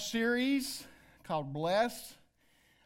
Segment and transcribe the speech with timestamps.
[0.00, 0.82] series
[1.24, 2.14] called Blessed.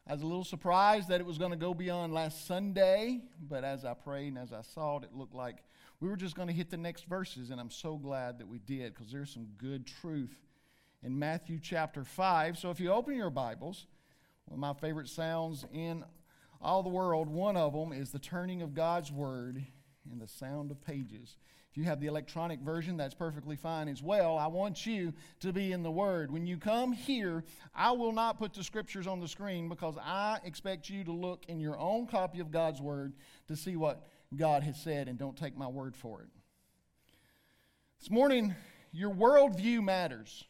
[0.06, 3.64] I was a little surprised that it was going to go beyond last Sunday, but
[3.64, 5.62] as I prayed and as I saw it, it looked like
[6.00, 8.58] we were just going to hit the next verses, and I'm so glad that we
[8.58, 10.36] did because there's some good truth
[11.02, 12.58] in Matthew chapter 5.
[12.58, 13.86] So if you open your Bibles,
[14.46, 16.04] one of my favorite sounds in
[16.60, 19.64] all the world, one of them is the turning of God's Word
[20.10, 21.36] and the sound of pages.
[21.74, 24.38] If you have the electronic version, that's perfectly fine as well.
[24.38, 26.30] I want you to be in the Word.
[26.30, 27.42] When you come here,
[27.74, 31.44] I will not put the scriptures on the screen because I expect you to look
[31.48, 33.14] in your own copy of God's Word
[33.48, 34.06] to see what
[34.36, 36.28] God has said and don't take my word for it.
[37.98, 38.54] This morning,
[38.92, 40.44] your worldview matters.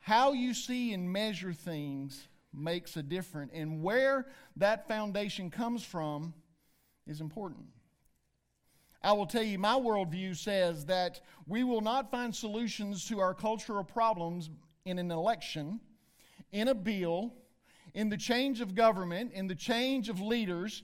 [0.00, 4.26] How you see and measure things makes a difference, and where
[4.56, 6.34] that foundation comes from
[7.06, 7.64] is important.
[9.02, 13.34] I will tell you, my worldview says that we will not find solutions to our
[13.34, 14.50] cultural problems
[14.84, 15.80] in an election,
[16.50, 17.34] in a bill,
[17.94, 20.82] in the change of government, in the change of leaders.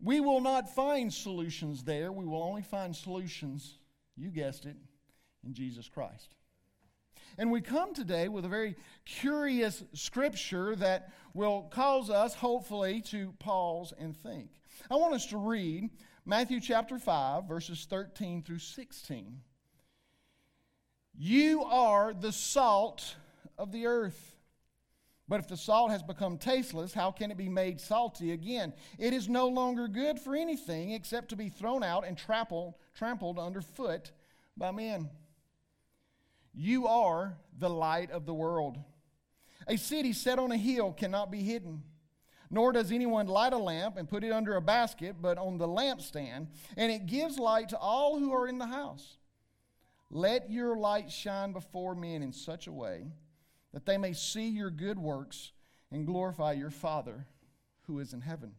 [0.00, 2.10] We will not find solutions there.
[2.10, 3.78] We will only find solutions,
[4.16, 4.76] you guessed it,
[5.44, 6.34] in Jesus Christ.
[7.38, 13.32] And we come today with a very curious scripture that will cause us, hopefully, to
[13.38, 14.50] pause and think.
[14.90, 15.90] I want us to read
[16.24, 19.40] Matthew chapter 5, verses 13 through 16.
[21.18, 23.16] You are the salt
[23.58, 24.36] of the earth.
[25.28, 28.72] But if the salt has become tasteless, how can it be made salty again?
[28.98, 33.38] It is no longer good for anything except to be thrown out and trampled, trampled
[33.38, 34.12] underfoot
[34.56, 35.10] by men.
[36.54, 38.78] You are the light of the world.
[39.66, 41.82] A city set on a hill cannot be hidden.
[42.54, 45.66] Nor does anyone light a lamp and put it under a basket, but on the
[45.66, 49.16] lampstand, and it gives light to all who are in the house.
[50.10, 53.06] Let your light shine before men in such a way
[53.72, 55.52] that they may see your good works
[55.90, 57.26] and glorify your Father
[57.86, 58.52] who is in heaven.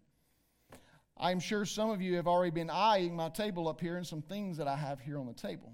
[1.16, 4.24] I'm sure some of you have already been eyeing my table up here and some
[4.24, 5.72] things that I have here on the table.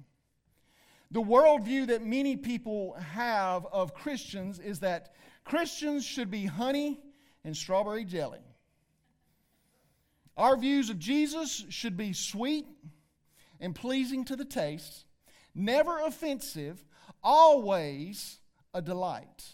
[1.11, 5.13] The worldview that many people have of Christians is that
[5.45, 6.99] Christians should be honey
[7.43, 8.39] and strawberry jelly.
[10.37, 12.65] Our views of Jesus should be sweet
[13.59, 15.05] and pleasing to the taste,
[15.53, 16.83] never offensive,
[17.21, 18.39] always
[18.73, 19.45] a delight.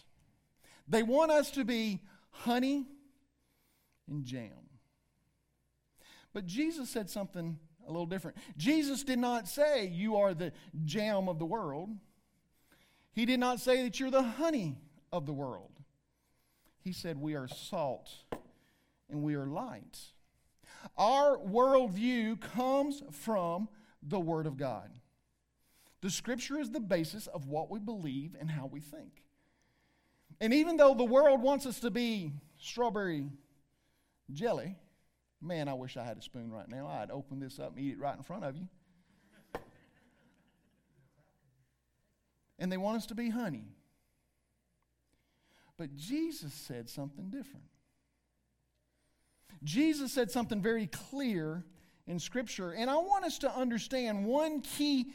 [0.88, 2.86] They want us to be honey
[4.08, 4.52] and jam.
[6.34, 7.58] But Jesus said something
[7.88, 8.38] a little different.
[8.58, 10.52] Jesus did not say, You are the
[10.84, 11.90] jam of the world.
[13.14, 14.78] He did not say that you're the honey
[15.12, 15.75] of the world.
[16.86, 18.12] He said, We are salt
[19.10, 20.00] and we are light.
[20.96, 23.68] Our worldview comes from
[24.04, 24.92] the Word of God.
[26.02, 29.24] The Scripture is the basis of what we believe and how we think.
[30.40, 33.32] And even though the world wants us to be strawberry
[34.32, 34.76] jelly,
[35.42, 36.88] man, I wish I had a spoon right now.
[36.88, 38.68] I'd open this up and eat it right in front of you.
[42.60, 43.76] And they want us to be honey.
[45.78, 47.66] But Jesus said something different.
[49.64, 51.64] Jesus said something very clear
[52.08, 52.72] in Scripture.
[52.72, 55.08] And I want us to understand one key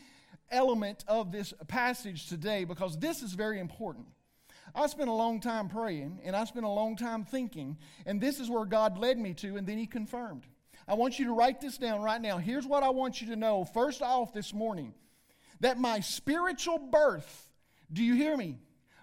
[0.50, 4.06] element of this passage today because this is very important.
[4.74, 8.40] I spent a long time praying and I spent a long time thinking, and this
[8.40, 10.46] is where God led me to, and then He confirmed.
[10.86, 12.38] I want you to write this down right now.
[12.38, 14.94] Here's what I want you to know first off this morning
[15.60, 17.48] that my spiritual birth,
[17.92, 18.58] do you hear me?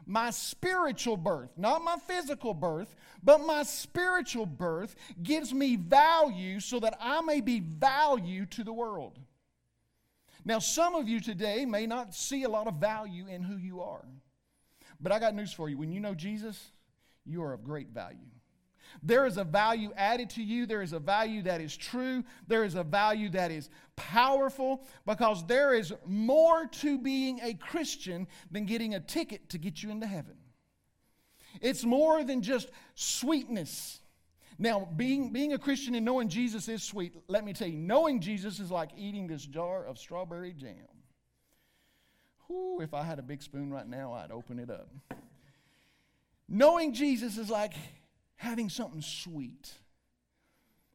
[0.08, 6.80] My spiritual birth, not my physical birth, but my spiritual birth gives me value so
[6.80, 9.20] that I may be value to the world.
[10.46, 13.82] Now, some of you today may not see a lot of value in who you
[13.82, 14.06] are,
[15.02, 15.78] but I got news for you.
[15.78, 16.72] When you know Jesus,
[17.26, 18.30] you are of great value.
[19.04, 20.66] There is a value added to you.
[20.66, 22.24] There is a value that is true.
[22.48, 28.28] There is a value that is powerful because there is more to being a Christian
[28.52, 30.36] than getting a ticket to get you into heaven.
[31.62, 34.02] It's more than just sweetness.
[34.60, 38.20] Now, being, being a Christian and knowing Jesus is sweet, let me tell you, knowing
[38.20, 40.88] Jesus is like eating this jar of strawberry jam.
[42.48, 44.90] Whew, if I had a big spoon right now, I'd open it up.
[46.50, 47.74] Knowing Jesus is like
[48.38, 49.74] having something sweet.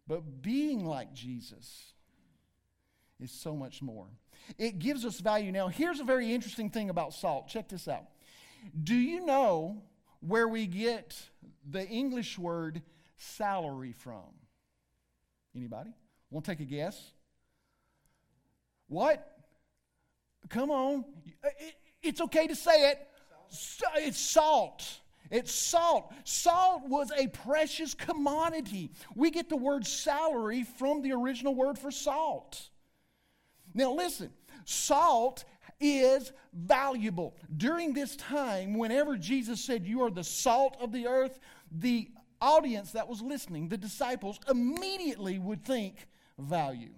[0.08, 1.92] But being like Jesus
[3.20, 4.06] is so much more.
[4.58, 5.52] It gives us value.
[5.52, 7.48] Now, here's a very interesting thing about salt.
[7.48, 8.06] Check this out.
[8.82, 9.82] Do you know
[10.20, 11.16] where we get
[11.68, 12.82] the English word
[13.16, 14.34] salary from?
[15.54, 15.90] Anybody?
[16.30, 17.00] Want to take a guess?
[18.88, 19.26] What?
[20.48, 21.04] Come on.
[22.02, 23.08] It's okay to say it.
[23.96, 25.00] It's salt.
[25.32, 26.12] It's salt.
[26.24, 28.90] Salt was a precious commodity.
[29.16, 32.68] We get the word salary from the original word for salt.
[33.72, 34.30] Now, listen,
[34.66, 35.44] salt
[35.80, 37.34] is valuable.
[37.56, 41.40] During this time, whenever Jesus said, You are the salt of the earth,
[41.70, 42.10] the
[42.42, 46.08] audience that was listening, the disciples, immediately would think
[46.38, 46.92] value.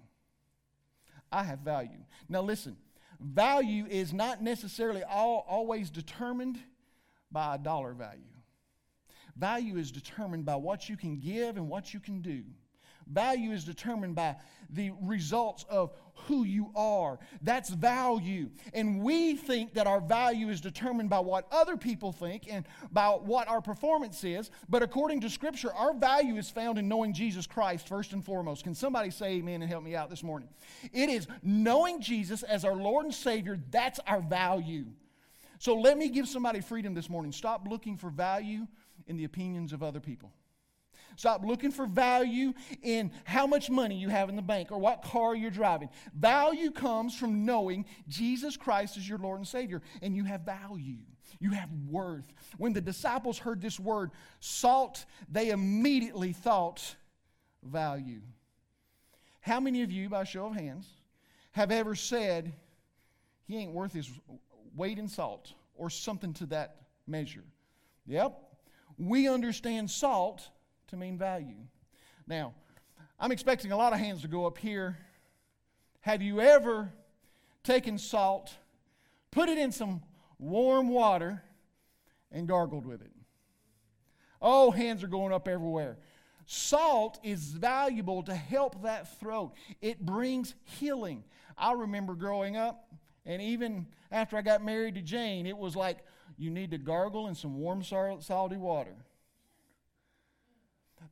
[1.31, 2.03] I have value.
[2.27, 2.75] Now, listen,
[3.21, 6.59] value is not necessarily all, always determined
[7.35, 8.21] by a dollar value.
[9.35, 12.43] Value is determined by what you can give and what you can do.
[13.07, 14.37] Value is determined by
[14.69, 17.19] the results of who you are.
[17.41, 18.49] That's value.
[18.73, 23.09] And we think that our value is determined by what other people think and by
[23.09, 24.49] what our performance is.
[24.69, 28.63] But according to Scripture, our value is found in knowing Jesus Christ first and foremost.
[28.63, 30.47] Can somebody say amen and help me out this morning?
[30.93, 34.85] It is knowing Jesus as our Lord and Savior, that's our value.
[35.59, 37.31] So let me give somebody freedom this morning.
[37.31, 38.67] Stop looking for value
[39.07, 40.31] in the opinions of other people.
[41.17, 42.53] Stop looking for value
[42.83, 45.89] in how much money you have in the bank or what car you're driving.
[46.13, 50.97] Value comes from knowing Jesus Christ is your Lord and Savior, and you have value.
[51.39, 52.25] You have worth.
[52.57, 56.95] When the disciples heard this word, salt, they immediately thought
[57.63, 58.21] value.
[59.41, 60.87] How many of you, by show of hands,
[61.51, 62.53] have ever said,
[63.45, 64.09] He ain't worth his
[64.75, 66.77] weight in salt or something to that
[67.07, 67.43] measure?
[68.07, 68.37] Yep.
[68.97, 70.49] We understand salt
[70.87, 71.57] to mean value.
[72.27, 72.53] Now,
[73.19, 74.97] I'm expecting a lot of hands to go up here.
[76.01, 76.93] Have you ever
[77.63, 78.53] taken salt,
[79.31, 80.01] put it in some
[80.37, 81.41] warm water,
[82.31, 83.11] and gargled with it?
[84.41, 85.97] Oh, hands are going up everywhere.
[86.45, 89.53] Salt is valuable to help that throat.
[89.81, 91.23] It brings healing.
[91.57, 92.93] I remember growing up,
[93.25, 95.99] and even after I got married to Jane, it was like
[96.37, 98.95] you need to gargle in some warm, salty water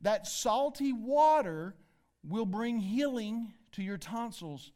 [0.04, 1.74] that salty water
[2.22, 4.70] will bring healing to your tonsils.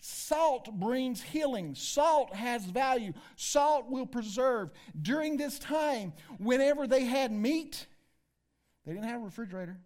[0.00, 1.74] Salt brings healing.
[1.74, 3.12] Salt has value.
[3.36, 4.70] Salt will preserve.
[5.00, 7.86] During this time, whenever they had meat,
[8.84, 9.78] they didn't have a refrigerator.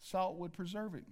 [0.00, 1.04] Salt would preserve it.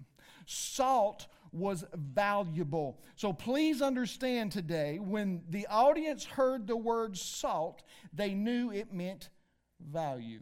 [0.47, 3.00] Salt was valuable.
[3.17, 7.82] So please understand today when the audience heard the word salt,
[8.12, 9.31] they knew it meant
[9.81, 10.41] value.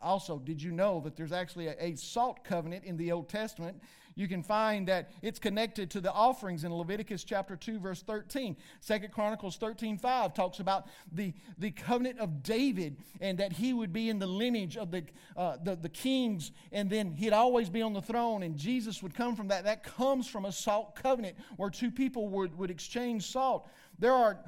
[0.00, 3.80] Also, did you know that there's actually a, a, salt covenant in the Old Testament?
[4.16, 8.56] You can find that it's connected to the offerings in Leviticus chapter 2, verse 13.
[8.80, 13.92] Second Chronicles 13, 5 talks about the, the covenant of David and that he would
[13.92, 15.04] be in the lineage of the,
[15.36, 19.14] uh, the, the kings and then he'd always be on the throne and Jesus would
[19.14, 19.64] come from that.
[19.64, 23.68] That comes from a salt covenant where two people would, would exchange salt.
[23.98, 24.38] There are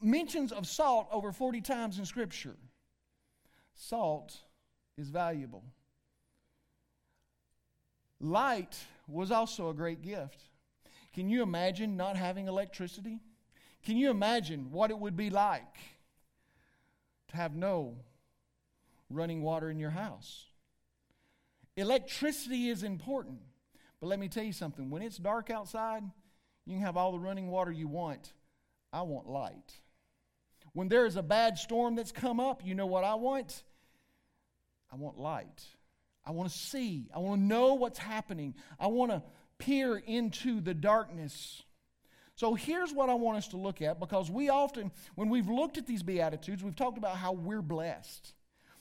[0.00, 2.56] mentions of salt over 40 times in Scripture.
[3.74, 4.36] Salt
[4.96, 5.62] is valuable.
[8.20, 8.76] Light
[9.08, 10.42] was also a great gift.
[11.12, 13.20] Can you imagine not having electricity?
[13.84, 15.76] Can you imagine what it would be like
[17.28, 17.96] to have no
[19.08, 20.46] running water in your house?
[21.76, 23.38] Electricity is important,
[24.00, 24.90] but let me tell you something.
[24.90, 26.02] When it's dark outside,
[26.64, 28.32] you can have all the running water you want.
[28.92, 29.74] I want light.
[30.72, 33.62] When there is a bad storm that's come up, you know what I want?
[34.92, 35.64] I want light.
[36.26, 37.08] I want to see.
[37.14, 38.54] I want to know what's happening.
[38.80, 39.22] I want to
[39.58, 41.62] peer into the darkness.
[42.34, 45.78] So here's what I want us to look at because we often, when we've looked
[45.78, 48.34] at these Beatitudes, we've talked about how we're blessed.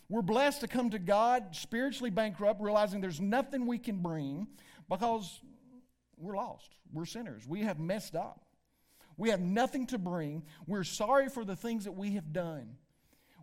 [0.10, 4.48] We're blessed to come to God spiritually bankrupt, realizing there's nothing we can bring
[4.90, 5.40] because
[6.18, 6.75] we're lost.
[6.94, 7.48] We're sinners.
[7.48, 8.42] We have messed up.
[9.18, 10.44] We have nothing to bring.
[10.68, 12.75] We're sorry for the things that we have done.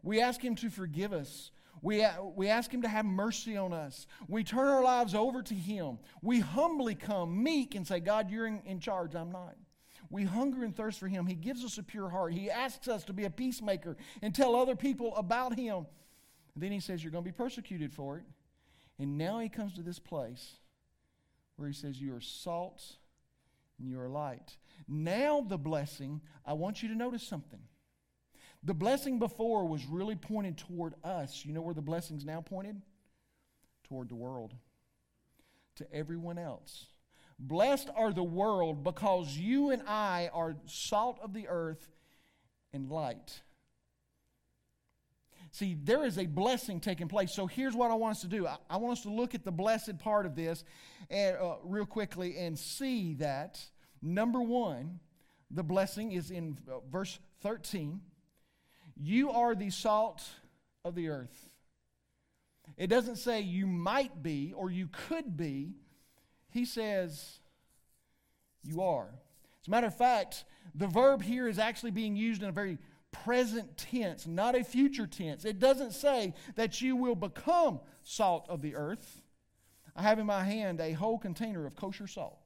[0.03, 1.51] We ask Him to forgive us.
[1.83, 4.07] We, we ask Him to have mercy on us.
[4.29, 5.99] We turn our lives over to Him.
[6.23, 9.17] We humbly come, meek, and say, God, you're in, in charge.
[9.17, 9.57] I'm not.
[10.09, 11.27] We hunger and thirst for Him.
[11.27, 12.33] He gives us a pure heart.
[12.35, 15.87] He asks us to be a peacemaker and tell other people about Him.
[16.55, 18.25] And then He says, You're going to be persecuted for it.
[19.01, 20.53] And now He comes to this place
[21.57, 22.81] where He says, You are salt
[23.81, 24.57] and you are light.
[24.87, 27.61] Now, the blessing, I want you to notice something.
[28.65, 31.45] The blessing before was really pointed toward us.
[31.45, 32.81] You know where the blessing's now pointed?
[33.89, 34.55] Toward the world,
[35.77, 36.87] to everyone else.
[37.39, 41.89] Blessed are the world because you and I are salt of the earth
[42.73, 43.43] and light.
[45.51, 47.35] See, there is a blessing taking place.
[47.35, 48.47] So here's what I want us to do.
[48.71, 50.65] I, want us to look at the blessed part of this
[51.11, 53.61] and, uh, real quickly and see that,
[54.01, 55.01] number one,
[55.51, 58.01] the blessing is in uh, verse 13.
[58.97, 60.23] You are the salt
[60.85, 61.51] of the earth.
[62.77, 65.75] It doesn't say you might be or you could be.
[66.51, 67.41] He says
[68.63, 69.09] you are.
[69.61, 70.45] As a matter of fact,
[70.75, 72.79] the verb here is actually being used in a very
[73.13, 75.45] present tense, not a future tense.
[75.45, 79.23] It doesn't say that you will become salt of the earth.
[79.95, 82.39] I have in my hand a whole container of kosher salt.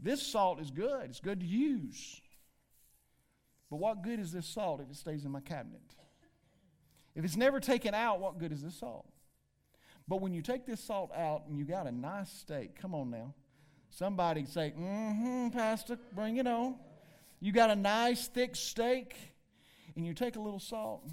[0.00, 2.21] This salt is good, it's good to use.
[3.72, 5.80] But what good is this salt if it stays in my cabinet?
[7.14, 9.06] If it's never taken out, what good is this salt?
[10.06, 13.10] But when you take this salt out and you got a nice steak, come on
[13.10, 13.32] now.
[13.88, 16.74] Somebody say, mm hmm, Pastor, bring it on.
[17.40, 19.16] You got a nice thick steak,
[19.96, 21.08] and you take a little salt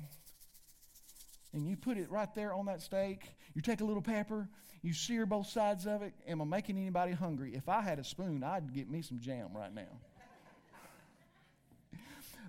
[1.53, 3.23] and you put it right there on that steak.
[3.53, 4.49] You take a little pepper,
[4.81, 6.13] you sear both sides of it.
[6.27, 7.55] Am I making anybody hungry?
[7.55, 10.01] If I had a spoon, I'd get me some jam right now.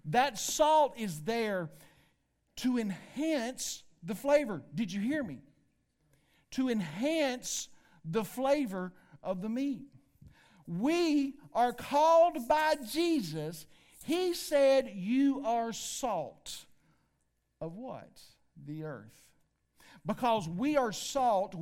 [0.07, 1.71] That salt is there
[2.57, 4.63] to enhance the flavor.
[4.75, 5.39] Did you hear me?
[6.53, 7.69] To enhance
[8.05, 8.93] the flavor
[9.23, 9.83] of the meat.
[10.67, 13.67] We are called by Jesus.
[14.05, 16.65] He said, You are salt
[17.61, 18.21] of what?
[18.67, 19.17] The earth.
[20.07, 21.55] Because we are salt,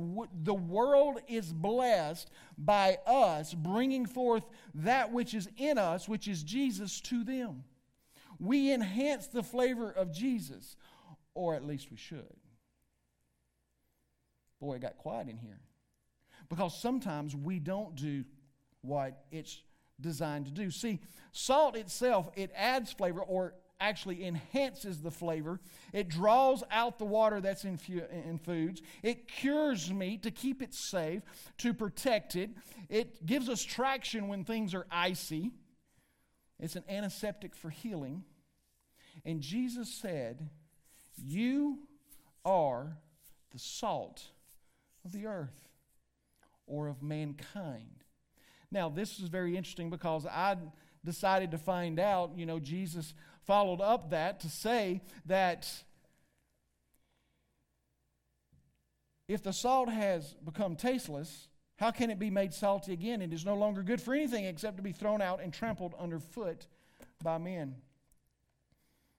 [0.43, 4.43] the world is blessed by us bringing forth
[4.75, 7.65] that which is in us, which is Jesus, to them.
[8.39, 10.77] We enhance the flavor of Jesus,
[11.33, 12.35] or at least we should.
[14.59, 15.59] Boy, it got quiet in here.
[16.49, 18.23] Because sometimes we don't do
[18.81, 19.61] what it's
[20.01, 20.71] designed to do.
[20.71, 20.99] See,
[21.31, 25.59] salt itself, it adds flavor or actually enhances the flavor.
[25.93, 28.81] It draws out the water that's in, fu- in foods.
[29.03, 31.21] It cures meat to keep it safe,
[31.59, 32.49] to protect it.
[32.89, 35.51] It gives us traction when things are icy.
[36.59, 38.23] It's an antiseptic for healing.
[39.25, 40.49] And Jesus said,
[41.17, 41.79] You
[42.43, 42.97] are
[43.51, 44.23] the salt
[45.05, 45.69] of the earth
[46.67, 48.03] or of mankind.
[48.71, 50.57] Now, this is very interesting because I
[51.03, 53.13] decided to find out, you know, Jesus
[53.45, 55.67] followed up that to say that
[59.27, 61.48] if the salt has become tasteless,
[61.79, 63.21] how can it be made salty again?
[63.21, 66.67] It is no longer good for anything except to be thrown out and trampled underfoot
[67.23, 67.75] by men.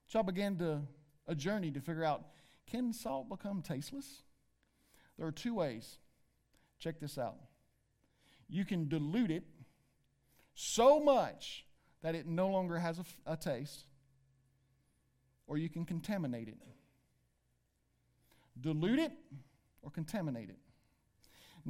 [0.07, 0.83] So I began to
[1.27, 2.25] a journey to figure out
[2.67, 4.23] can salt become tasteless?
[5.19, 5.99] There are two ways.
[6.79, 7.37] Check this out
[8.51, 9.45] you can dilute it
[10.55, 11.65] so much
[12.03, 13.87] that it no longer has a, a taste,
[15.47, 16.59] or you can contaminate it.
[18.61, 19.13] Dilute it
[19.83, 20.59] or contaminate it.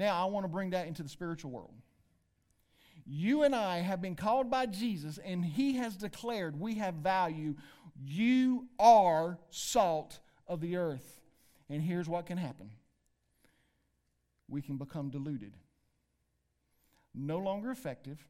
[0.00, 1.74] Now, I want to bring that into the spiritual world.
[3.04, 7.54] You and I have been called by Jesus, and He has declared we have value.
[8.02, 11.20] You are salt of the earth.
[11.68, 12.70] And here's what can happen
[14.48, 15.52] we can become diluted
[17.14, 18.26] no longer effective,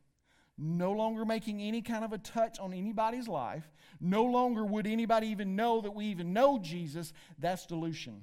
[0.59, 5.29] no longer making any kind of a touch on anybody's life, no longer would anybody
[5.29, 8.23] even know that we even know Jesus, that's dilution.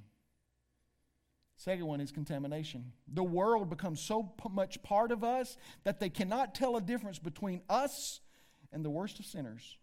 [1.58, 2.92] Second one is contamination.
[3.12, 7.62] The world becomes so much part of us that they cannot tell a difference between
[7.68, 8.20] us
[8.72, 9.78] and the worst of sinners.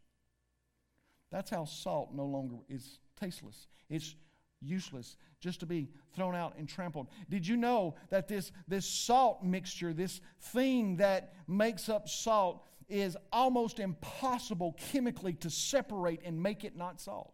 [1.33, 3.66] That's how salt no longer is tasteless.
[3.90, 4.14] It's
[4.62, 7.09] useless just to be thrown out and trampled.
[7.28, 13.16] Did you know that this, this salt mixture, this thing that makes up salt, is
[13.33, 17.34] almost impossible chemically to separate and make it not salt?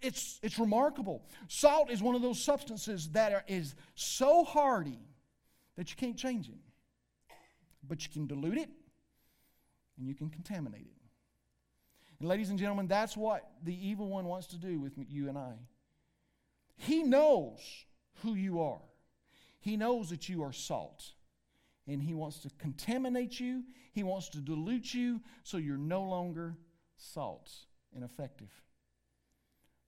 [0.00, 1.22] It's, it's remarkable.
[1.48, 5.00] Salt is one of those substances that are, is so hardy
[5.76, 6.58] that you can't change it.
[7.86, 8.70] But you can dilute it
[9.98, 10.92] and you can contaminate it.
[12.18, 15.36] And, ladies and gentlemen, that's what the evil one wants to do with you and
[15.36, 15.52] I.
[16.76, 17.60] He knows
[18.22, 18.82] who you are,
[19.60, 21.12] He knows that you are salt.
[21.88, 23.62] And He wants to contaminate you,
[23.92, 26.56] He wants to dilute you so you're no longer
[26.96, 27.50] salt
[27.94, 28.50] and effective.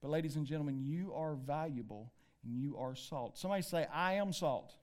[0.01, 2.13] But, ladies and gentlemen, you are valuable
[2.45, 3.37] and you are salt.
[3.37, 4.75] Somebody say, I am salt.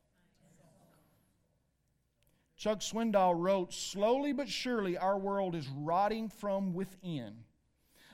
[2.58, 7.36] Chuck Swindoll wrote, Slowly but surely our world is rotting from within.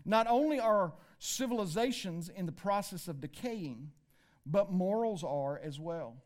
[0.04, 3.92] Not only are civilizations in the process of decaying,
[4.46, 6.18] but morals are as well.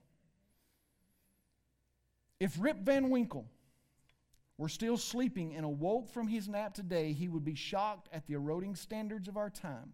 [2.39, 3.49] If Rip Van Winkle
[4.57, 8.33] were still sleeping and awoke from his nap today, he would be shocked at the
[8.33, 9.93] eroding standards of our time.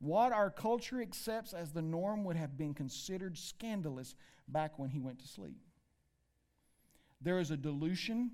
[0.00, 4.14] What our culture accepts as the norm would have been considered scandalous
[4.46, 5.58] back when he went to sleep.
[7.20, 8.30] There is a dilution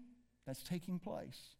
[0.47, 1.55] that's taking place.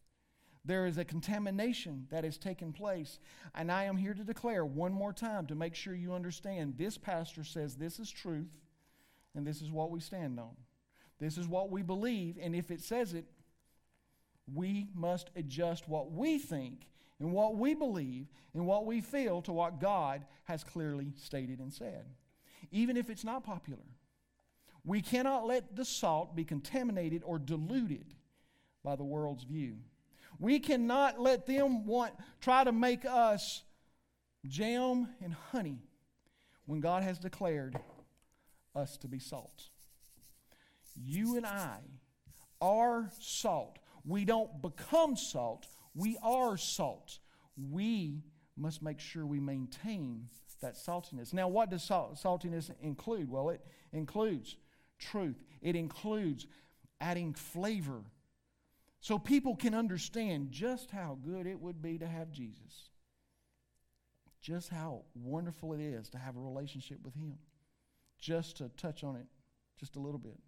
[0.63, 3.19] There is a contamination that has taken place.
[3.53, 6.97] And I am here to declare one more time to make sure you understand this
[6.97, 8.49] pastor says this is truth
[9.35, 10.55] and this is what we stand on.
[11.19, 12.37] This is what we believe.
[12.41, 13.25] And if it says it,
[14.53, 16.87] we must adjust what we think
[17.19, 21.73] and what we believe and what we feel to what God has clearly stated and
[21.73, 22.05] said,
[22.71, 23.83] even if it's not popular.
[24.83, 28.13] We cannot let the salt be contaminated or diluted
[28.83, 29.77] by the world's view.
[30.39, 33.63] We cannot let them want try to make us
[34.47, 35.79] jam and honey
[36.65, 37.77] when God has declared
[38.75, 39.69] us to be salt.
[40.95, 41.79] You and I
[42.61, 43.79] are salt.
[44.05, 47.19] We don't become salt, we are salt.
[47.71, 48.21] We
[48.57, 50.27] must make sure we maintain
[50.61, 51.33] that saltiness.
[51.33, 53.29] Now, what does salt, saltiness include?
[53.29, 53.61] Well, it
[53.93, 54.57] includes
[54.99, 56.47] truth, it includes
[57.01, 58.01] adding flavor
[59.01, 62.89] so people can understand just how good it would be to have Jesus,
[64.41, 67.37] just how wonderful it is to have a relationship with Him.
[68.17, 69.27] Just to touch on it
[69.79, 70.39] just a little bit.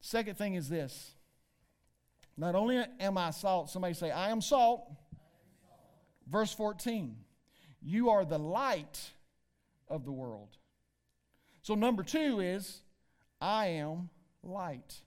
[0.00, 1.15] Second thing is this.
[2.36, 4.90] Not only am I salt, somebody say, I am salt.
[6.28, 7.16] Verse 14,
[7.80, 9.10] you are the light
[9.88, 10.56] of the world.
[11.62, 12.80] So, number two is,
[13.40, 14.10] I am
[14.42, 15.02] light.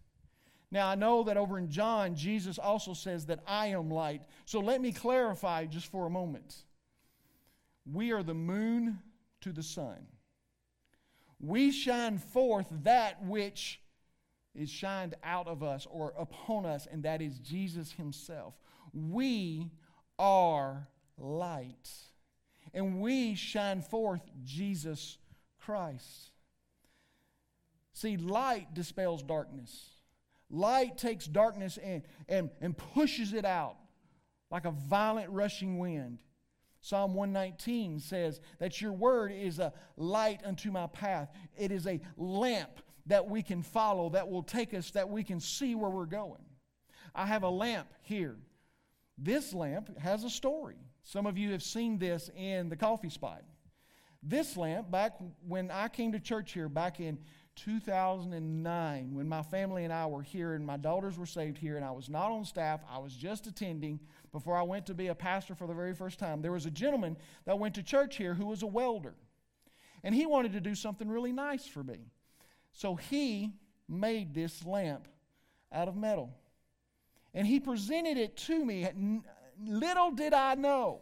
[0.71, 4.21] Now, I know that over in John, Jesus also says that I am light.
[4.45, 6.55] So let me clarify just for a moment.
[7.91, 8.99] We are the moon
[9.41, 10.05] to the sun.
[11.39, 13.81] We shine forth that which
[14.59, 18.53] is shined out of us or upon us, and that is Jesus Himself.
[18.93, 19.71] We
[20.17, 20.87] are
[21.17, 21.89] light,
[22.73, 25.17] and we shine forth Jesus
[25.59, 26.31] Christ.
[27.93, 29.89] See, light dispels darkness.
[30.49, 33.75] Light takes darkness and, and, and pushes it out
[34.49, 36.19] like a violent rushing wind.
[36.81, 41.29] Psalm 119 says that your word is a light unto my path.
[41.57, 45.39] It is a lamp that we can follow, that will take us, that we can
[45.39, 46.45] see where we're going.
[47.13, 48.37] I have a lamp here.
[49.17, 50.77] This lamp has a story.
[51.03, 53.43] Some of you have seen this in the coffee spot.
[54.21, 55.17] This lamp, back
[55.47, 57.17] when I came to church here back in
[57.55, 61.83] 2009 when my family and I were here and my daughters were saved here and
[61.83, 62.81] I was not on staff.
[62.89, 63.99] I was just attending
[64.31, 66.41] before I went to be a pastor for the very first time.
[66.41, 69.15] There was a gentleman that went to church here who was a welder.
[70.03, 72.11] And he wanted to do something really nice for me.
[72.71, 73.53] So he
[73.87, 75.07] made this lamp
[75.71, 76.33] out of metal.
[77.33, 78.87] And he presented it to me.
[79.61, 81.01] Little did I know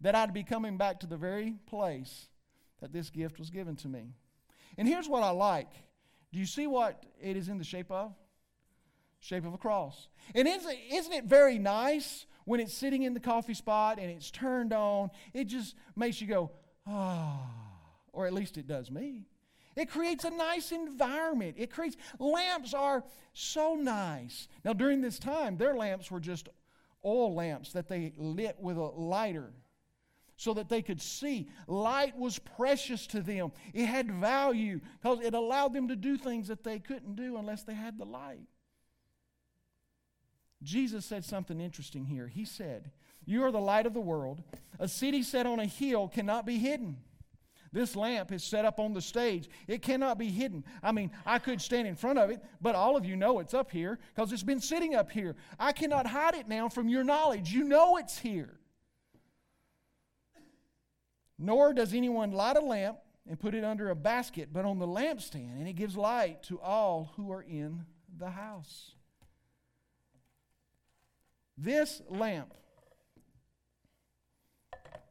[0.00, 2.28] that I'd be coming back to the very place
[2.80, 4.14] that this gift was given to me.
[4.76, 5.70] And here's what I like.
[6.32, 8.12] Do you see what it is in the shape of?
[9.20, 10.08] Shape of a cross.
[10.34, 14.30] And isn't, isn't it very nice when it's sitting in the coffee spot and it's
[14.30, 15.10] turned on?
[15.34, 16.52] It just makes you go,
[16.86, 17.50] ah, oh,
[18.12, 19.24] or at least it does me.
[19.78, 21.54] It creates a nice environment.
[21.56, 24.48] It creates lamps are so nice.
[24.64, 26.48] Now during this time, their lamps were just
[27.04, 29.52] oil lamps that they lit with a lighter
[30.36, 31.48] so that they could see.
[31.68, 36.48] Light was precious to them, it had value because it allowed them to do things
[36.48, 38.48] that they couldn't do unless they had the light.
[40.60, 42.26] Jesus said something interesting here.
[42.26, 42.90] He said,
[43.24, 44.42] You are the light of the world.
[44.80, 46.96] A city set on a hill cannot be hidden.
[47.72, 49.48] This lamp is set up on the stage.
[49.66, 50.64] It cannot be hidden.
[50.82, 53.54] I mean, I could stand in front of it, but all of you know it's
[53.54, 55.36] up here because it's been sitting up here.
[55.58, 57.52] I cannot hide it now from your knowledge.
[57.52, 58.58] You know it's here.
[61.38, 64.86] Nor does anyone light a lamp and put it under a basket, but on the
[64.86, 67.84] lampstand, and it gives light to all who are in
[68.16, 68.92] the house.
[71.56, 72.54] This lamp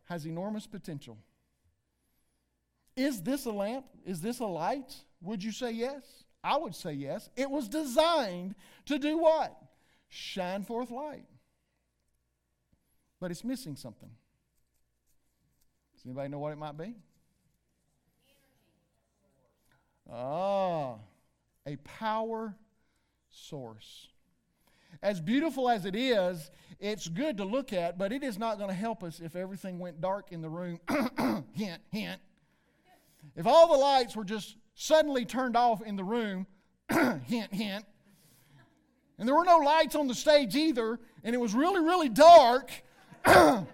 [0.06, 1.18] has enormous potential.
[2.98, 3.86] Is this a lamp?
[4.06, 4.96] Is this a light?
[5.22, 6.02] Would you say yes?
[6.44, 7.30] I would say yes.
[7.38, 8.56] It was designed
[8.88, 9.56] to do what?
[10.10, 11.26] Shine forth light.
[13.20, 14.10] But it's missing something.
[15.96, 16.96] Does anybody know what it might be?
[20.12, 20.96] Ah,
[21.66, 22.56] a power
[23.30, 24.08] source.
[25.04, 28.70] As beautiful as it is, it's good to look at, but it is not going
[28.70, 30.80] to help us if everything went dark in the room.
[31.54, 32.22] hint, hint.
[33.36, 36.48] If all the lights were just suddenly turned off in the room,
[36.90, 37.86] hint, hint,
[39.20, 42.72] and there were no lights on the stage either, and it was really, really dark,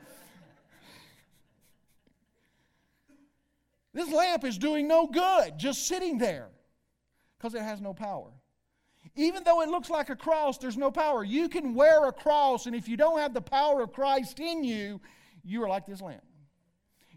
[3.94, 6.50] This lamp is doing no good just sitting there
[7.38, 8.32] because it has no power.
[9.16, 11.24] Even though it looks like a cross, there's no power.
[11.24, 14.64] You can wear a cross, and if you don't have the power of Christ in
[14.64, 15.00] you,
[15.44, 16.24] you are like this lamp.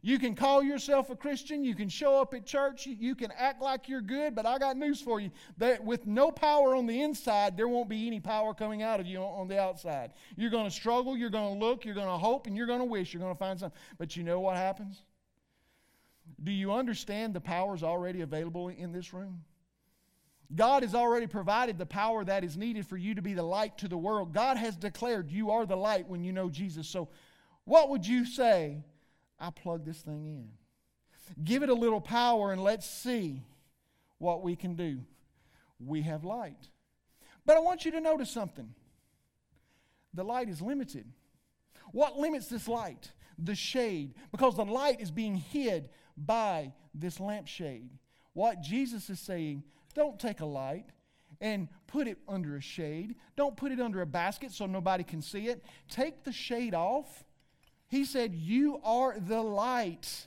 [0.07, 1.64] You can call yourself a Christian.
[1.64, 2.87] You can show up at church.
[2.87, 5.33] You can act like you're good, but I got news for you.
[5.59, 9.07] That with no power on the inside, there won't be any power coming out of
[9.09, 10.12] you on the outside.
[10.37, 11.16] You're going to struggle.
[11.16, 11.85] You're going to look.
[11.85, 13.12] You're going to hope, and you're going to wish.
[13.12, 13.77] You're going to find something.
[13.99, 15.03] But you know what happens?
[16.40, 19.42] Do you understand the power is already available in this room?
[20.55, 23.77] God has already provided the power that is needed for you to be the light
[23.79, 24.33] to the world.
[24.33, 26.87] God has declared you are the light when you know Jesus.
[26.87, 27.09] So,
[27.64, 28.85] what would you say
[29.38, 30.49] I plug this thing in.
[31.44, 33.42] Give it a little power and let's see
[34.18, 35.01] what we can do.
[35.79, 36.68] We have light.
[37.44, 38.75] But I want you to notice something
[40.14, 41.07] the light is limited.
[41.92, 43.12] What limits this light?
[43.38, 47.90] The shade, because the light is being hid by this lampshade.
[48.33, 49.62] What Jesus is saying,
[49.94, 50.87] don't take a light
[51.40, 53.16] and put it under a shade.
[53.37, 55.62] Don't put it under a basket so nobody can see it.
[55.90, 57.26] Take the shade off
[57.88, 60.27] he said, You are the light.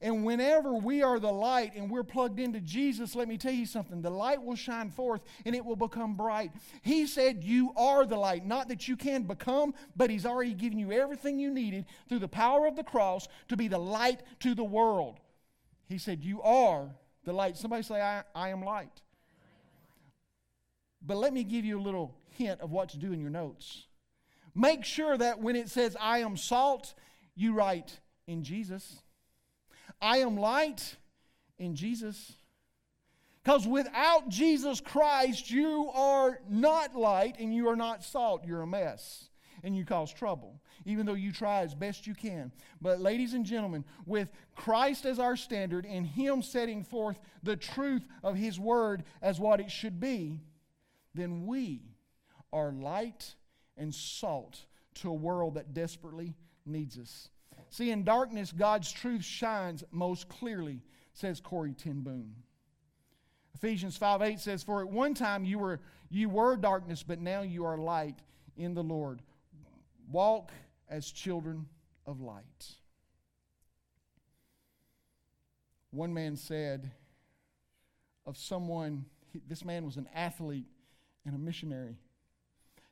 [0.00, 3.64] And whenever we are the light and we're plugged into Jesus, let me tell you
[3.64, 6.52] something the light will shine forth and it will become bright.
[6.82, 8.44] He said, You are the light.
[8.44, 12.28] Not that you can become, but He's already given you everything you needed through the
[12.28, 15.20] power of the cross to be the light to the world.
[15.86, 16.90] He said, You are
[17.24, 17.56] the light.
[17.56, 19.00] Somebody say, I, I am light.
[21.06, 23.86] But let me give you a little hint of what to do in your notes.
[24.54, 26.94] Make sure that when it says, I am salt,
[27.34, 29.02] you write in Jesus.
[30.00, 30.96] I am light
[31.58, 32.34] in Jesus.
[33.42, 38.44] Because without Jesus Christ, you are not light and you are not salt.
[38.46, 39.28] You're a mess
[39.62, 42.52] and you cause trouble, even though you try as best you can.
[42.80, 48.06] But, ladies and gentlemen, with Christ as our standard and Him setting forth the truth
[48.22, 50.40] of His Word as what it should be,
[51.14, 51.82] then we
[52.52, 53.34] are light
[53.76, 56.34] and salt to a world that desperately
[56.64, 57.28] needs us.
[57.70, 60.80] See, in darkness, God's truth shines most clearly,
[61.12, 62.34] says Corrie ten Boom.
[63.54, 67.42] Ephesians 5 8 says, For at one time you were, you were darkness, but now
[67.42, 68.18] you are light
[68.56, 69.22] in the Lord.
[70.10, 70.52] Walk
[70.88, 71.66] as children
[72.06, 72.74] of light.
[75.90, 76.90] One man said
[78.26, 79.04] of someone,
[79.48, 80.66] this man was an athlete
[81.24, 81.96] and a missionary.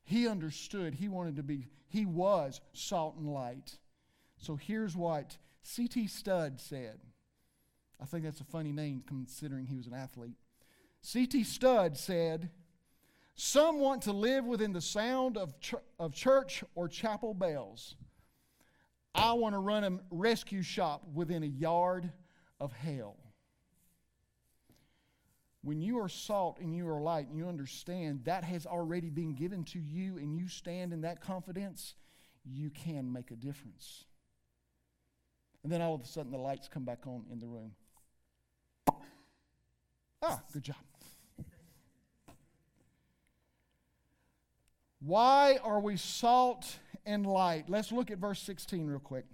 [0.05, 0.95] He understood.
[0.95, 3.79] He wanted to be, he was salt and light.
[4.39, 6.09] So here's what C.T.
[6.09, 6.99] Studd said.
[8.01, 10.37] I think that's a funny name considering he was an athlete.
[11.03, 11.45] C.T.
[11.45, 12.51] Studd said,
[13.35, 17.97] Some want to live within the sound of, ch- of church or chapel bells.
[19.15, 22.11] I want to run a rescue shop within a yard
[22.59, 23.17] of hell.
[25.63, 29.35] When you are salt and you are light and you understand that has already been
[29.35, 31.95] given to you and you stand in that confidence,
[32.45, 34.05] you can make a difference.
[35.63, 37.73] And then all of a sudden the lights come back on in the room.
[40.21, 40.77] Ah, good job.
[45.01, 47.65] Why are we salt and light?
[47.69, 49.27] Let's look at verse 16 real quick.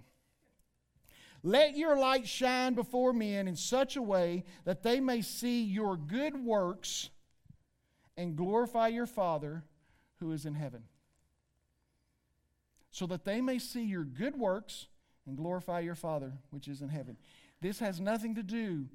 [1.43, 5.95] Let your light shine before men in such a way that they may see your
[5.95, 7.09] good works
[8.17, 9.63] and glorify your Father
[10.19, 10.83] who is in heaven.
[12.91, 14.87] So that they may see your good works
[15.25, 17.15] and glorify your Father which is in heaven.
[17.61, 18.87] This has nothing to do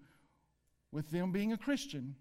[0.92, 2.16] with them being a Christian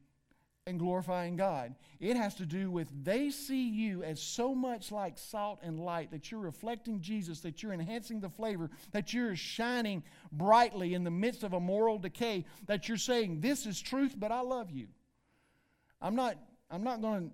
[0.65, 1.75] and glorifying God.
[1.99, 6.11] It has to do with they see you as so much like salt and light
[6.11, 11.11] that you're reflecting Jesus, that you're enhancing the flavor, that you're shining brightly in the
[11.11, 14.87] midst of a moral decay, that you're saying, This is truth, but I love you.
[16.01, 16.37] I'm not,
[16.71, 17.33] I'm not going to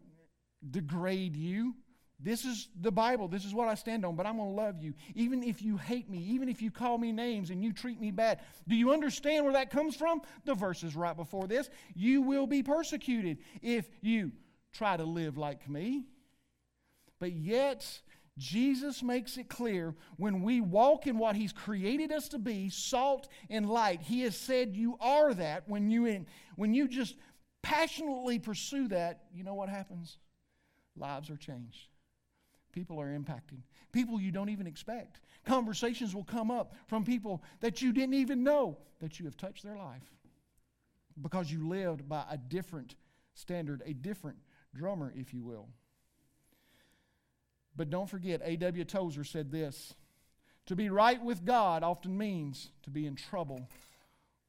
[0.71, 1.75] degrade you.
[2.21, 3.29] This is the Bible.
[3.29, 4.93] This is what I stand on, but I'm going to love you.
[5.15, 8.11] Even if you hate me, even if you call me names and you treat me
[8.11, 8.41] bad.
[8.67, 10.21] Do you understand where that comes from?
[10.43, 11.69] The verses right before this.
[11.95, 14.33] You will be persecuted if you
[14.73, 16.03] try to live like me.
[17.21, 18.01] But yet,
[18.37, 23.29] Jesus makes it clear when we walk in what He's created us to be, salt
[23.49, 25.69] and light, He has said you are that.
[25.69, 26.25] When you, in,
[26.57, 27.15] when you just
[27.61, 30.17] passionately pursue that, you know what happens?
[30.97, 31.87] Lives are changed.
[32.71, 33.61] People are impacting.
[33.91, 35.19] People you don't even expect.
[35.45, 39.63] Conversations will come up from people that you didn't even know that you have touched
[39.63, 40.03] their life
[41.21, 42.95] because you lived by a different
[43.33, 44.37] standard, a different
[44.75, 45.67] drummer, if you will.
[47.75, 48.83] But don't forget, A.W.
[48.85, 49.93] Tozer said this
[50.67, 53.67] To be right with God often means to be in trouble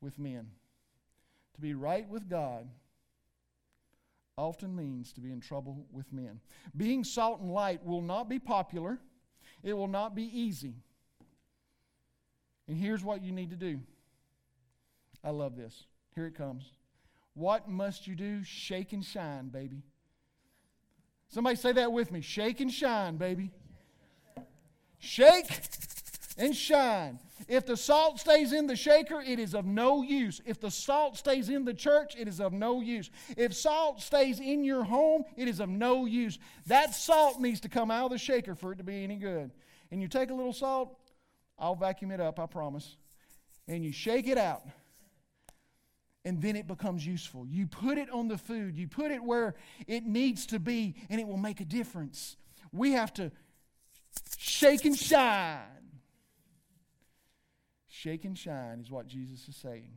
[0.01, 0.51] with men.
[1.55, 2.69] To be right with God
[4.41, 6.41] often means to be in trouble with men.
[6.77, 8.99] Being salt and light will not be popular,
[9.63, 10.75] it will not be easy.
[12.67, 13.81] And here's what you need to do.
[15.23, 15.85] I love this.
[16.15, 16.73] Here it comes.
[17.35, 18.43] What must you do?
[18.43, 19.83] Shake and shine, baby.
[21.29, 22.21] Somebody say that with me.
[22.21, 23.53] Shake and shine, baby.
[24.99, 25.47] Shake
[26.41, 27.19] and shine.
[27.49, 30.41] If the salt stays in the shaker, it is of no use.
[30.45, 33.11] If the salt stays in the church, it is of no use.
[33.37, 36.39] If salt stays in your home, it is of no use.
[36.67, 39.51] That salt needs to come out of the shaker for it to be any good.
[39.91, 40.97] And you take a little salt,
[41.59, 42.97] I'll vacuum it up, I promise.
[43.69, 44.63] And you shake it out.
[46.25, 47.47] And then it becomes useful.
[47.47, 49.55] You put it on the food, you put it where
[49.87, 52.37] it needs to be, and it will make a difference.
[52.73, 53.33] We have to
[54.39, 55.80] shake and shine.
[58.01, 59.91] Shake and shine is what Jesus is saying.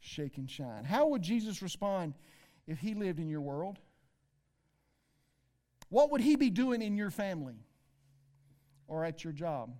[0.00, 0.84] Shake and shine.
[0.84, 2.12] How would Jesus respond
[2.66, 3.78] if he lived in your world?
[5.88, 7.64] What would he be doing in your family
[8.88, 9.74] or at your job?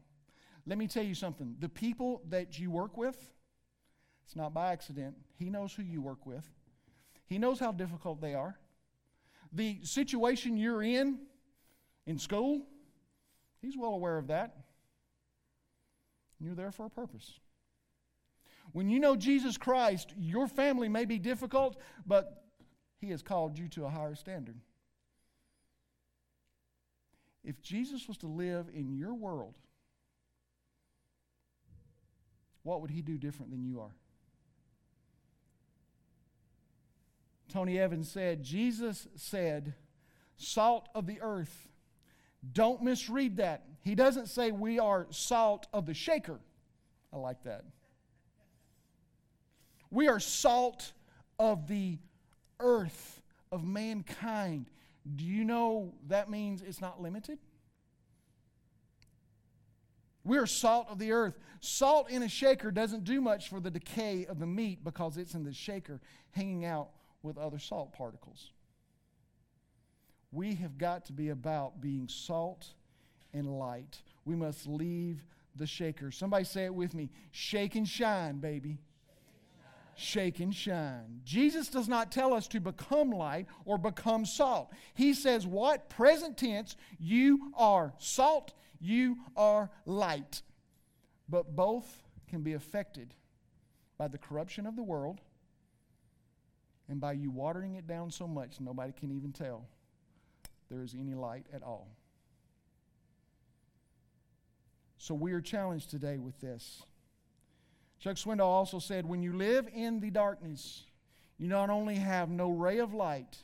[0.66, 1.56] Let me tell you something.
[1.58, 3.30] The people that you work with,
[4.24, 5.16] it's not by accident.
[5.38, 6.48] He knows who you work with,
[7.26, 8.58] He knows how difficult they are.
[9.52, 11.18] The situation you're in
[12.06, 12.62] in school,
[13.60, 14.65] He's well aware of that.
[16.40, 17.38] You're there for a purpose.
[18.72, 22.44] When you know Jesus Christ, your family may be difficult, but
[22.98, 24.56] He has called you to a higher standard.
[27.44, 29.54] If Jesus was to live in your world,
[32.64, 33.94] what would He do different than you are?
[37.48, 39.74] Tony Evans said, Jesus said,
[40.36, 41.68] salt of the earth.
[42.52, 43.64] Don't misread that.
[43.86, 46.40] He doesn't say we are salt of the shaker.
[47.12, 47.64] I like that.
[49.92, 50.92] We are salt
[51.38, 51.98] of the
[52.58, 53.22] earth,
[53.52, 54.70] of mankind.
[55.14, 57.38] Do you know that means it's not limited?
[60.24, 61.38] We are salt of the earth.
[61.60, 65.34] Salt in a shaker doesn't do much for the decay of the meat because it's
[65.34, 66.00] in the shaker
[66.32, 66.88] hanging out
[67.22, 68.50] with other salt particles.
[70.32, 72.72] We have got to be about being salt
[73.36, 74.02] and light.
[74.24, 75.22] We must leave
[75.54, 76.10] the shaker.
[76.10, 78.78] Somebody say it with me shake and shine, baby.
[79.98, 81.20] Shake and shine.
[81.24, 84.70] Jesus does not tell us to become light or become salt.
[84.94, 85.88] He says, What?
[85.88, 90.42] Present tense, you are salt, you are light.
[91.28, 93.14] But both can be affected
[93.96, 95.20] by the corruption of the world
[96.88, 99.66] and by you watering it down so much, nobody can even tell
[100.70, 101.88] there is any light at all.
[105.06, 106.82] So we are challenged today with this.
[108.00, 110.82] Chuck Swindoll also said when you live in the darkness,
[111.38, 113.38] you not only have no ray of light,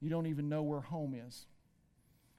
[0.00, 1.46] you don't even know where home is.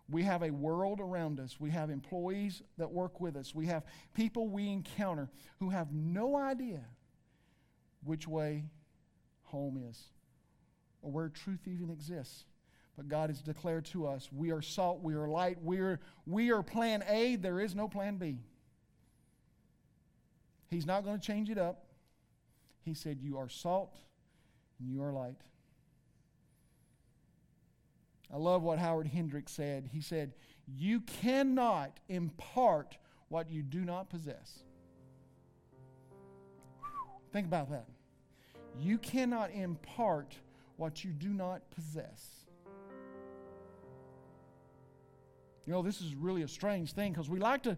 [0.10, 1.60] We have a world around us.
[1.60, 3.54] We have employees that work with us.
[3.54, 5.28] We have people we encounter
[5.60, 6.86] who have no idea
[8.06, 8.64] which way
[9.44, 10.02] home is
[11.02, 12.46] or where truth even exists.
[12.96, 16.54] But God has declared to us we are salt, we are light, we are, we
[16.54, 18.40] are plan A, there is no plan B.
[20.72, 21.84] He's not going to change it up.
[22.84, 24.00] He said, You are salt
[24.80, 25.42] and you are light.
[28.34, 29.90] I love what Howard Hendricks said.
[29.92, 30.34] He said,
[30.66, 34.60] You cannot impart what you do not possess.
[37.34, 37.88] Think about that.
[38.80, 40.36] You cannot impart
[40.78, 42.46] what you do not possess.
[45.66, 47.78] You know, this is really a strange thing because we like to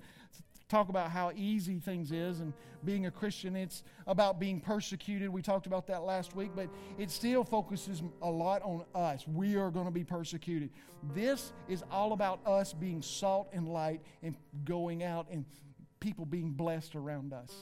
[0.74, 2.52] talk about how easy things is and
[2.84, 3.56] being a Christian.
[3.56, 5.30] It's about being persecuted.
[5.30, 9.28] We talked about that last week, but it still focuses a lot on us.
[9.28, 10.72] We are going to be persecuted.
[11.14, 15.46] This is all about us being salt and light and going out and
[16.00, 17.54] people being blessed around us.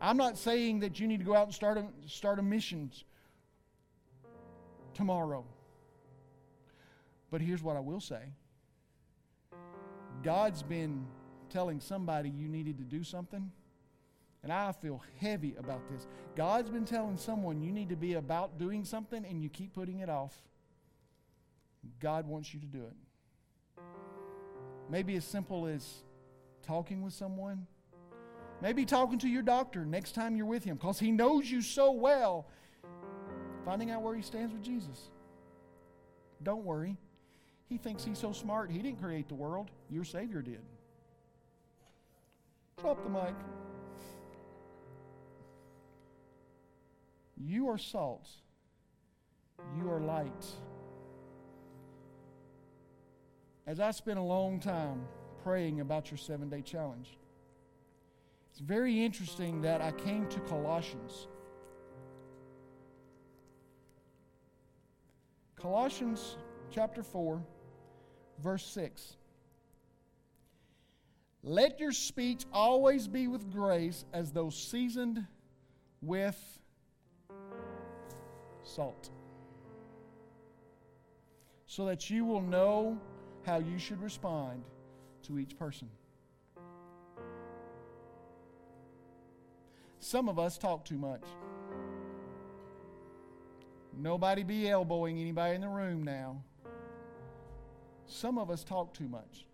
[0.00, 3.04] I'm not saying that you need to go out and start a, start a missions
[4.94, 5.44] tomorrow.
[7.32, 8.32] But here's what I will say
[10.22, 11.04] God's been
[11.50, 13.50] telling somebody you needed to do something,
[14.42, 16.06] and I feel heavy about this.
[16.36, 20.00] God's been telling someone you need to be about doing something, and you keep putting
[20.00, 20.34] it off.
[22.00, 23.82] God wants you to do it.
[24.90, 25.86] Maybe as simple as
[26.62, 27.66] talking with someone.
[28.60, 31.92] Maybe talking to your doctor next time you're with him because he knows you so
[31.92, 32.46] well
[33.64, 35.10] finding out where he stands with Jesus.
[36.42, 36.96] Don't worry.
[37.68, 39.70] He thinks he's so smart, he didn't create the world.
[39.88, 40.60] Your Savior did.
[42.80, 43.34] Drop the mic.
[47.36, 48.26] You are salt.
[49.76, 50.46] You are light.
[53.66, 55.02] As I spent a long time
[55.44, 57.18] praying about your seven day challenge,
[58.50, 61.28] it's very interesting that I came to Colossians.
[65.54, 66.38] Colossians
[66.70, 67.42] chapter 4,
[68.42, 69.16] verse 6.
[71.42, 75.26] Let your speech always be with grace, as though seasoned
[76.02, 76.38] with
[78.62, 79.08] salt,
[81.66, 82.98] so that you will know
[83.46, 84.62] how you should respond
[85.22, 85.88] to each person.
[89.98, 91.24] Some of us talk too much.
[93.96, 96.42] Nobody be elbowing anybody in the room now.
[98.06, 99.46] Some of us talk too much.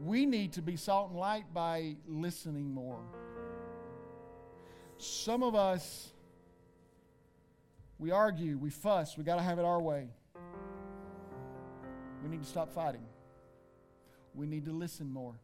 [0.00, 3.00] We need to be salt and light by listening more.
[4.98, 6.12] Some of us,
[7.98, 10.08] we argue, we fuss, we got to have it our way.
[12.22, 13.04] We need to stop fighting.
[14.34, 15.34] We need to listen more.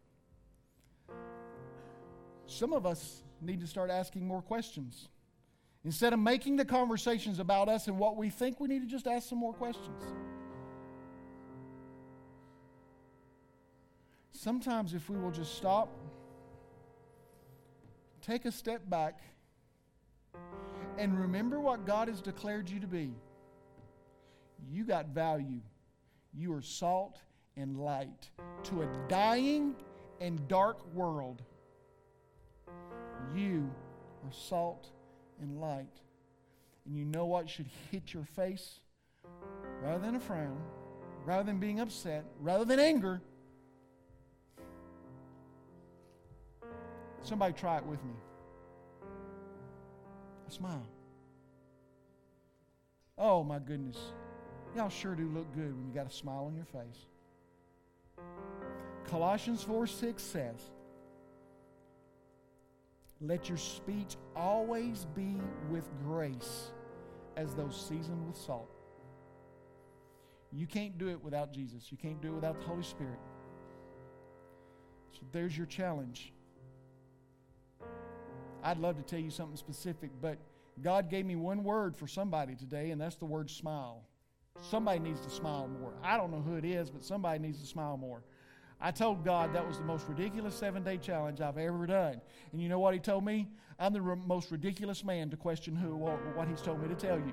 [2.47, 5.09] Some of us need to start asking more questions.
[5.85, 9.07] Instead of making the conversations about us and what we think, we need to just
[9.07, 10.03] ask some more questions.
[14.40, 15.88] Sometimes, if we will just stop,
[18.22, 19.18] take a step back,
[20.96, 23.11] and remember what God has declared you to be,
[24.70, 25.61] you got value.
[26.33, 27.18] You are salt
[27.57, 28.31] and light
[28.62, 29.74] to a dying
[30.20, 31.42] and dark world.
[33.35, 33.68] You
[34.24, 34.88] are salt
[35.40, 36.01] and light.
[36.87, 38.79] And you know what should hit your face?
[39.83, 40.61] Rather than a frown,
[41.24, 43.20] rather than being upset, rather than anger,
[47.29, 48.14] somebody try it with me.
[50.49, 50.87] A smile.
[53.19, 53.99] Oh my goodness.
[54.75, 57.07] Y'all sure do look good when you got a smile on your face.
[59.05, 60.71] Colossians 4 6 says,
[63.21, 65.37] Let your speech always be
[65.71, 66.73] with grace,
[67.37, 68.71] as though seasoned with salt.
[70.53, 71.91] You can't do it without Jesus.
[71.91, 73.19] You can't do it without the Holy Spirit.
[75.12, 76.33] So there's your challenge.
[78.62, 80.38] I'd love to tell you something specific, but
[80.83, 84.05] God gave me one word for somebody today, and that's the word smile.
[84.61, 85.92] Somebody needs to smile more.
[86.03, 88.23] I don't know who it is, but somebody needs to smile more.
[88.81, 92.21] I told God that was the most ridiculous seven day challenge I've ever done.
[92.53, 93.49] And you know what He told me?
[93.79, 97.18] I'm the most ridiculous man to question who or what He's told me to tell
[97.18, 97.33] you.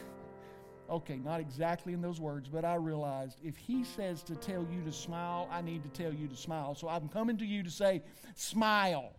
[0.90, 4.82] okay, not exactly in those words, but I realized if He says to tell you
[4.84, 6.74] to smile, I need to tell you to smile.
[6.74, 8.02] So I'm coming to you to say,
[8.34, 9.12] smile.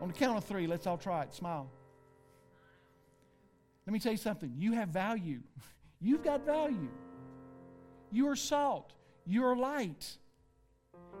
[0.00, 1.34] On the count of three, let's all try it.
[1.34, 1.70] Smile.
[3.86, 4.52] Let me tell you something.
[4.56, 5.40] You have value.
[6.00, 6.90] You've got value.
[8.12, 8.92] You are salt.
[9.26, 10.16] You are light.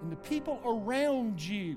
[0.02, 1.76] And the people around you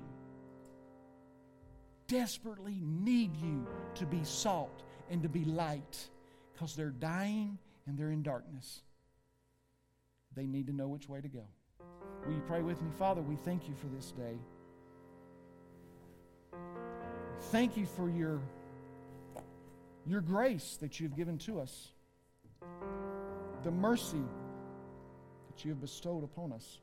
[2.07, 6.09] desperately need you to be salt and to be light
[6.53, 8.81] because they're dying and they're in darkness.
[10.35, 11.45] They need to know which way to go.
[12.25, 12.89] Will you pray with me?
[12.97, 14.37] Father, we thank you for this day.
[17.51, 18.39] Thank you for your
[20.07, 21.89] your grace that you've given to us,
[23.63, 24.23] the mercy
[25.49, 26.79] that you have bestowed upon us.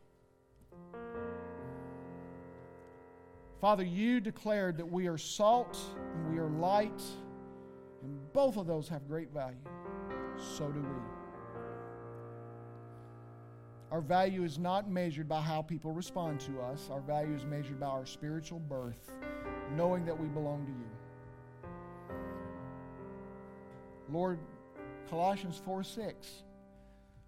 [3.63, 5.79] Father, you declared that we are salt
[6.15, 7.03] and we are light,
[8.03, 9.57] and both of those have great value.
[10.37, 10.87] So do we.
[13.91, 16.91] Our value is not measured by how people respond to us.
[16.93, 19.11] Our value is measured by our spiritual birth,
[19.77, 20.89] knowing that we belong to you.
[24.11, 24.39] Lord,
[25.11, 26.43] Colossians 4 6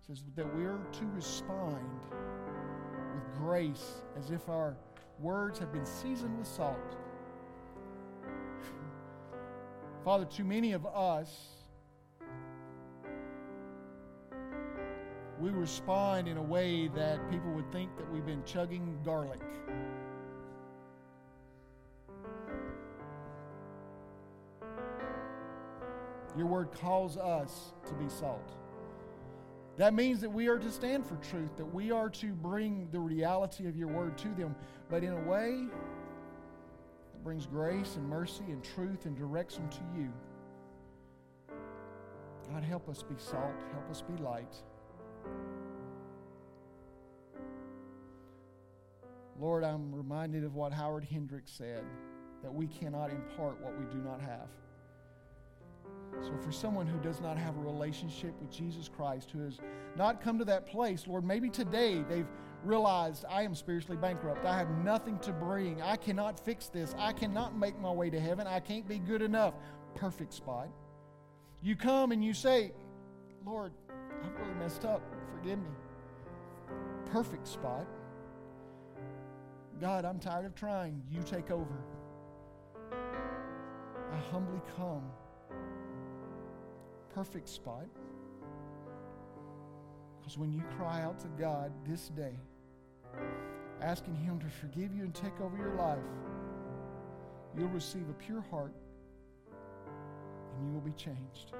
[0.07, 1.87] says that we are to respond
[3.15, 4.77] with grace as if our
[5.19, 6.97] words have been seasoned with salt.
[10.05, 11.49] Father, too many of us,
[15.39, 19.41] we respond in a way that people would think that we've been chugging garlic.
[26.37, 28.53] Your word calls us to be salt.
[29.77, 33.01] That means that we are to stand for truth, that we are to bring the
[33.01, 34.55] reality of your word to them,
[34.89, 35.67] but in a way
[37.13, 40.13] that brings grace and mercy and truth and directs them to you.
[42.53, 44.55] God, help us be salt, help us be light.
[49.41, 51.85] Lord, I'm reminded of what Howard Hendricks said
[52.43, 54.49] that we cannot impart what we do not have.
[56.23, 59.59] So, for someone who does not have a relationship with Jesus Christ, who has
[59.97, 62.27] not come to that place, Lord, maybe today they've
[62.63, 64.45] realized I am spiritually bankrupt.
[64.45, 65.81] I have nothing to bring.
[65.81, 66.95] I cannot fix this.
[66.99, 68.47] I cannot make my way to heaven.
[68.47, 69.55] I can't be good enough.
[69.95, 70.69] Perfect spot.
[71.63, 72.73] You come and you say,
[73.47, 73.73] Lord,
[74.23, 75.03] I've really messed up.
[75.33, 75.71] Forgive me.
[77.11, 77.87] Perfect spot.
[79.81, 81.03] God, I'm tired of trying.
[81.11, 81.83] You take over.
[82.93, 85.03] I humbly come.
[87.15, 87.87] Perfect spot.
[90.19, 92.35] Because when you cry out to God this day,
[93.83, 95.99] asking Him to forgive you and take over your life,
[97.57, 98.73] you'll receive a pure heart
[100.57, 101.53] and you will be changed.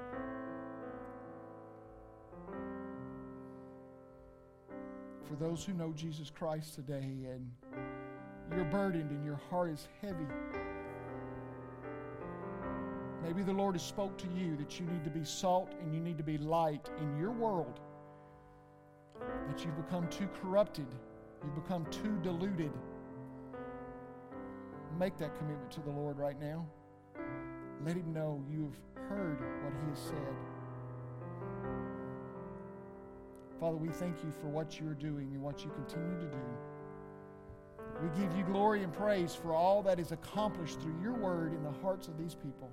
[5.29, 7.51] For those who know Jesus Christ today and
[8.55, 10.27] you're burdened and your heart is heavy,
[13.23, 16.01] maybe the Lord has spoke to you that you need to be salt and you
[16.01, 17.81] need to be light in your world,
[19.49, 20.87] that you've become too corrupted,
[21.45, 22.73] you've become too deluded.
[24.99, 26.67] Make that commitment to the Lord right now.
[27.85, 30.35] Let Him know you've heard what He has said.
[33.59, 36.39] Father, we thank you for what you're doing and what you continue to do.
[38.03, 41.63] We give you glory and praise for all that is accomplished through your word in
[41.63, 42.71] the hearts of these people.